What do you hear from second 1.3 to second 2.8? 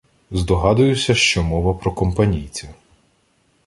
мова про Компанійця.